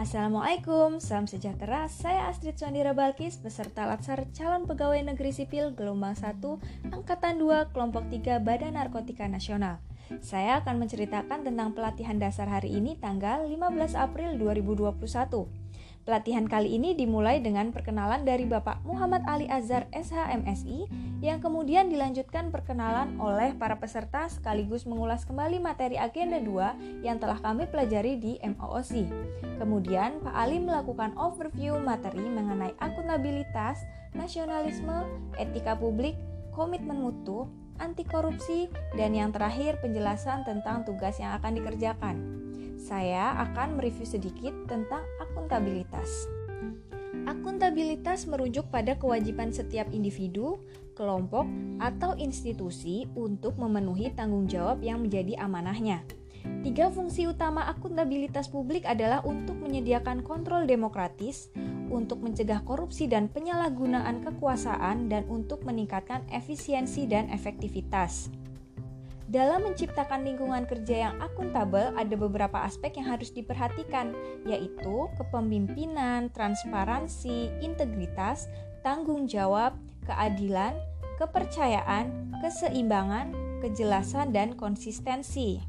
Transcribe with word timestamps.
Assalamualaikum, 0.00 0.96
salam 0.96 1.28
sejahtera. 1.28 1.84
Saya 1.92 2.32
Astrid 2.32 2.56
Sondira 2.56 2.96
Balkis, 2.96 3.36
peserta 3.36 3.84
Latsar 3.84 4.24
Calon 4.32 4.64
Pegawai 4.64 5.04
Negeri 5.04 5.28
Sipil 5.28 5.76
Gelombang 5.76 6.16
1, 6.16 6.40
Angkatan 6.88 7.36
2, 7.36 7.68
Kelompok 7.76 8.08
3 8.08 8.40
Badan 8.40 8.80
Narkotika 8.80 9.28
Nasional. 9.28 9.76
Saya 10.18 10.58
akan 10.58 10.82
menceritakan 10.82 11.46
tentang 11.46 11.70
pelatihan 11.70 12.18
dasar 12.18 12.50
hari 12.50 12.74
ini 12.74 12.98
tanggal 12.98 13.46
15 13.46 13.94
April 13.94 14.34
2021. 14.42 14.90
Pelatihan 16.02 16.50
kali 16.50 16.74
ini 16.74 16.98
dimulai 16.98 17.38
dengan 17.38 17.70
perkenalan 17.70 18.26
dari 18.26 18.42
Bapak 18.42 18.82
Muhammad 18.82 19.22
Ali 19.30 19.46
Azhar 19.46 19.86
SHMSI 19.94 20.90
yang 21.22 21.38
kemudian 21.38 21.86
dilanjutkan 21.86 22.50
perkenalan 22.50 23.14
oleh 23.22 23.54
para 23.54 23.78
peserta 23.78 24.26
sekaligus 24.26 24.82
mengulas 24.82 25.22
kembali 25.22 25.62
materi 25.62 25.94
agenda 25.94 26.42
2 26.42 27.06
yang 27.06 27.22
telah 27.22 27.38
kami 27.38 27.70
pelajari 27.70 28.18
di 28.18 28.42
MOOC. 28.42 29.06
Kemudian 29.62 30.18
Pak 30.26 30.34
Ali 30.34 30.58
melakukan 30.58 31.14
overview 31.14 31.78
materi 31.78 32.26
mengenai 32.26 32.74
akuntabilitas, 32.82 33.78
nasionalisme, 34.10 35.06
etika 35.38 35.78
publik, 35.78 36.18
komitmen 36.50 36.98
mutu, 36.98 37.46
anti 37.80 38.04
korupsi, 38.04 38.68
dan 38.94 39.16
yang 39.16 39.32
terakhir 39.32 39.80
penjelasan 39.80 40.44
tentang 40.44 40.84
tugas 40.84 41.16
yang 41.16 41.34
akan 41.40 41.56
dikerjakan 41.56 42.16
saya 42.80 43.36
akan 43.44 43.76
mereview 43.76 44.08
sedikit 44.08 44.56
tentang 44.64 45.04
akuntabilitas. 45.20 46.24
Akuntabilitas 47.28 48.24
merujuk 48.24 48.72
pada 48.72 48.96
kewajiban 48.96 49.52
setiap 49.52 49.92
individu, 49.92 50.56
kelompok, 50.96 51.44
atau 51.76 52.16
institusi 52.16 53.04
untuk 53.12 53.60
memenuhi 53.60 54.10
tanggung 54.16 54.48
jawab 54.48 54.80
yang 54.80 55.04
menjadi 55.04 55.36
amanahnya. 55.36 56.00
Tiga 56.64 56.88
fungsi 56.88 57.28
utama 57.28 57.68
akuntabilitas 57.68 58.48
publik 58.48 58.88
adalah 58.88 59.20
untuk 59.28 59.60
menyediakan 59.60 60.24
kontrol 60.24 60.64
demokratis, 60.64 61.52
untuk 61.90 62.22
mencegah 62.22 62.62
korupsi 62.62 63.10
dan 63.10 63.26
penyalahgunaan 63.26 64.22
kekuasaan, 64.22 65.10
dan 65.10 65.26
untuk 65.26 65.66
meningkatkan 65.66 66.22
efisiensi 66.30 67.04
dan 67.10 67.26
efektivitas. 67.28 68.30
Dalam 69.30 69.62
menciptakan 69.62 70.26
lingkungan 70.26 70.66
kerja 70.66 71.06
yang 71.06 71.14
akuntabel, 71.22 71.94
ada 71.94 72.14
beberapa 72.18 72.66
aspek 72.66 72.98
yang 72.98 73.14
harus 73.14 73.30
diperhatikan, 73.30 74.10
yaitu 74.42 75.06
kepemimpinan, 75.14 76.34
transparansi, 76.34 77.54
integritas, 77.62 78.50
tanggung 78.82 79.30
jawab, 79.30 79.78
keadilan, 80.02 80.74
kepercayaan, 81.22 82.34
keseimbangan, 82.42 83.30
kejelasan, 83.62 84.34
dan 84.34 84.58
konsistensi. 84.58 85.62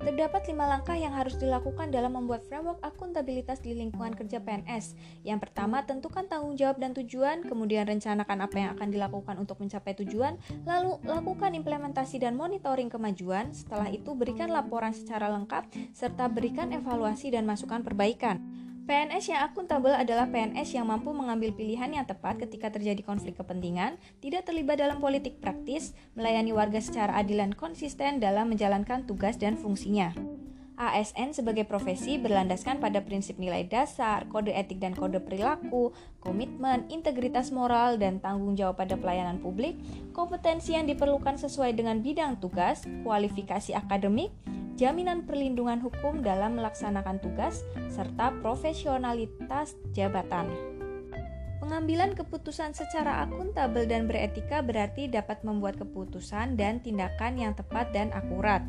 Terdapat 0.00 0.48
lima 0.48 0.64
langkah 0.64 0.96
yang 0.96 1.12
harus 1.12 1.36
dilakukan 1.36 1.92
dalam 1.92 2.16
membuat 2.16 2.40
framework 2.48 2.80
akuntabilitas 2.80 3.60
di 3.60 3.76
lingkungan 3.76 4.16
kerja 4.16 4.40
PNS. 4.40 4.96
Yang 5.28 5.44
pertama, 5.44 5.84
tentukan 5.84 6.24
tanggung 6.24 6.56
jawab 6.56 6.80
dan 6.80 6.96
tujuan, 6.96 7.44
kemudian 7.44 7.84
rencanakan 7.84 8.48
apa 8.48 8.56
yang 8.56 8.70
akan 8.80 8.88
dilakukan 8.88 9.36
untuk 9.36 9.60
mencapai 9.60 9.92
tujuan, 10.00 10.40
lalu 10.64 10.96
lakukan 11.04 11.52
implementasi 11.52 12.16
dan 12.16 12.32
monitoring 12.32 12.88
kemajuan. 12.88 13.52
Setelah 13.52 13.92
itu, 13.92 14.16
berikan 14.16 14.48
laporan 14.48 14.96
secara 14.96 15.28
lengkap 15.36 15.68
serta 15.92 16.32
berikan 16.32 16.72
evaluasi 16.72 17.36
dan 17.36 17.44
masukan 17.44 17.84
perbaikan. 17.84 18.59
PNS 18.84 19.32
yang 19.32 19.40
akuntabel 19.44 19.92
adalah 19.92 20.28
PNS 20.28 20.76
yang 20.76 20.88
mampu 20.88 21.12
mengambil 21.12 21.52
pilihan 21.52 21.92
yang 21.92 22.06
tepat 22.08 22.40
ketika 22.40 22.72
terjadi 22.72 23.00
konflik 23.04 23.36
kepentingan, 23.36 24.00
tidak 24.24 24.48
terlibat 24.48 24.80
dalam 24.80 24.98
politik 24.98 25.40
praktis, 25.40 25.92
melayani 26.16 26.52
warga 26.56 26.80
secara 26.80 27.16
adil 27.20 27.40
dan 27.40 27.52
konsisten 27.52 28.18
dalam 28.20 28.48
menjalankan 28.52 29.04
tugas 29.04 29.36
dan 29.36 29.60
fungsinya. 29.60 30.16
ASN 30.80 31.36
sebagai 31.36 31.68
profesi 31.68 32.16
berlandaskan 32.16 32.80
pada 32.80 33.04
prinsip 33.04 33.36
nilai 33.36 33.68
dasar, 33.68 34.24
kode 34.32 34.48
etik 34.56 34.80
dan 34.80 34.96
kode 34.96 35.20
perilaku, 35.20 35.92
komitmen, 36.24 36.88
integritas 36.88 37.52
moral, 37.52 38.00
dan 38.00 38.16
tanggung 38.16 38.56
jawab 38.56 38.80
pada 38.80 38.96
pelayanan 38.96 39.36
publik, 39.44 39.76
kompetensi 40.16 40.72
yang 40.72 40.88
diperlukan 40.88 41.36
sesuai 41.36 41.76
dengan 41.76 42.00
bidang 42.00 42.40
tugas, 42.40 42.88
kualifikasi 43.04 43.76
akademik, 43.76 44.32
jaminan 44.80 45.28
perlindungan 45.28 45.76
hukum 45.84 46.24
dalam 46.24 46.56
melaksanakan 46.56 47.20
tugas, 47.20 47.60
serta 47.92 48.32
profesionalitas 48.40 49.76
jabatan. 49.92 50.48
Pengambilan 51.60 52.16
keputusan 52.16 52.72
secara 52.72 53.28
akuntabel 53.28 53.84
dan 53.84 54.08
beretika 54.08 54.64
berarti 54.64 55.12
dapat 55.12 55.44
membuat 55.44 55.76
keputusan 55.76 56.56
dan 56.56 56.80
tindakan 56.80 57.36
yang 57.36 57.52
tepat 57.52 57.92
dan 57.92 58.08
akurat. 58.16 58.64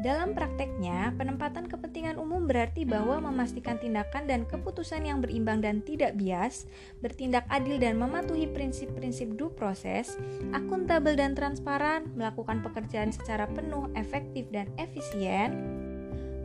Dalam 0.00 0.32
prakteknya, 0.32 1.12
penempatan 1.20 1.68
kepentingan 1.68 2.16
umum 2.16 2.48
berarti 2.48 2.88
bahwa 2.88 3.20
memastikan 3.20 3.76
tindakan 3.76 4.24
dan 4.24 4.48
keputusan 4.48 5.04
yang 5.04 5.20
berimbang 5.20 5.60
dan 5.60 5.84
tidak 5.84 6.16
bias, 6.16 6.64
bertindak 7.04 7.44
adil 7.52 7.76
dan 7.76 8.00
mematuhi 8.00 8.48
prinsip-prinsip 8.48 9.36
due 9.36 9.52
proses, 9.52 10.16
akuntabel 10.56 11.20
dan 11.20 11.36
transparan, 11.36 12.08
melakukan 12.16 12.64
pekerjaan 12.64 13.12
secara 13.12 13.44
penuh, 13.52 13.92
efektif, 13.92 14.48
dan 14.48 14.72
efisien, 14.80 15.52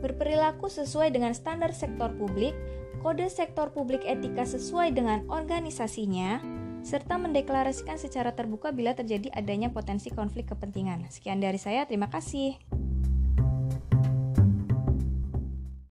berperilaku 0.04 0.68
sesuai 0.68 1.16
dengan 1.16 1.32
standar 1.32 1.72
sektor 1.72 2.12
publik, 2.12 2.52
kode 3.00 3.24
sektor 3.32 3.72
publik 3.72 4.04
etika 4.04 4.44
sesuai 4.44 4.92
dengan 4.92 5.24
organisasinya, 5.32 6.44
serta 6.84 7.16
mendeklarasikan 7.16 7.96
secara 7.96 8.36
terbuka 8.36 8.68
bila 8.68 8.92
terjadi 8.92 9.32
adanya 9.32 9.72
potensi 9.72 10.12
konflik 10.12 10.52
kepentingan. 10.52 11.08
Sekian 11.08 11.40
dari 11.40 11.56
saya, 11.56 11.88
terima 11.88 12.12
kasih. 12.12 12.85